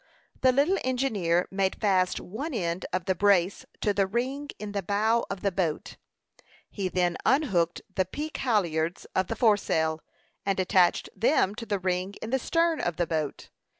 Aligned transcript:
The 0.41 0.51
little 0.51 0.79
engineer 0.83 1.47
made 1.51 1.79
fast 1.79 2.19
one 2.19 2.55
end 2.55 2.87
of 2.91 3.05
the 3.05 3.13
brace 3.13 3.67
to 3.81 3.93
the 3.93 4.07
ring 4.07 4.49
in 4.57 4.71
the 4.71 4.81
bow 4.81 5.27
of 5.29 5.41
the 5.41 5.51
boat. 5.51 5.97
He 6.71 6.89
then 6.89 7.17
unhooked 7.23 7.83
the 7.93 8.05
peak 8.05 8.37
halliards 8.37 9.05
of 9.15 9.27
the 9.27 9.35
fore 9.35 9.57
sail, 9.57 10.01
and 10.43 10.59
attached 10.59 11.09
them 11.15 11.53
to 11.53 11.67
the 11.67 11.77
ring 11.77 12.15
in 12.19 12.31
the 12.31 12.39
stern 12.39 12.79
of 12.81 12.95
the 12.95 13.05
boat. 13.05 13.49